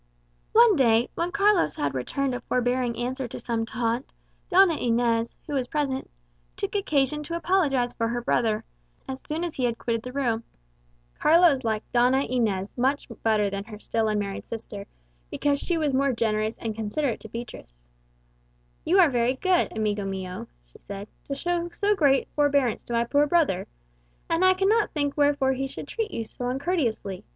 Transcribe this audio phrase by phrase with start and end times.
[0.53, 4.11] One day, when Carlos had returned a forbearing answer to some taunt,
[4.51, 6.09] Doña Inez, who was present,
[6.55, 8.63] took occasion to apologize for her brother,
[9.07, 10.43] as soon as he had quitted the room.
[11.19, 14.87] Carlos liked Doña Inez much better than her still unmarried sister,
[15.29, 17.85] because she was more generous and considerate to Beatriz.
[18.83, 23.03] "You are very good, amigo mio," she said, "to show so great forbearance to my
[23.03, 23.67] poor brother.
[24.31, 27.23] And I cannot think wherefore he should treat you so uncourteously.